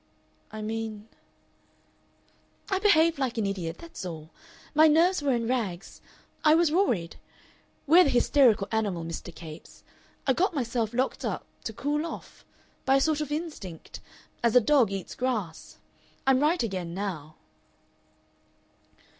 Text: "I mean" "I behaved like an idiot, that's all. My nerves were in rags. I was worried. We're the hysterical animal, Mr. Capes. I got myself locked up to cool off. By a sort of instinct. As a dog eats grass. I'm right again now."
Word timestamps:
"I 0.51 0.63
mean" 0.63 1.09
"I 2.71 2.79
behaved 2.79 3.19
like 3.19 3.37
an 3.37 3.45
idiot, 3.45 3.77
that's 3.77 4.03
all. 4.03 4.31
My 4.73 4.87
nerves 4.87 5.21
were 5.21 5.33
in 5.35 5.47
rags. 5.47 6.01
I 6.43 6.55
was 6.55 6.71
worried. 6.71 7.17
We're 7.85 8.05
the 8.05 8.09
hysterical 8.09 8.67
animal, 8.71 9.03
Mr. 9.03 9.29
Capes. 9.35 9.83
I 10.25 10.33
got 10.33 10.55
myself 10.55 10.91
locked 10.95 11.23
up 11.23 11.45
to 11.65 11.73
cool 11.73 12.07
off. 12.07 12.43
By 12.83 12.95
a 12.95 12.99
sort 12.99 13.21
of 13.21 13.31
instinct. 13.31 13.99
As 14.41 14.55
a 14.55 14.59
dog 14.59 14.91
eats 14.91 15.13
grass. 15.13 15.77
I'm 16.25 16.39
right 16.39 16.63
again 16.63 16.95
now." 16.95 17.35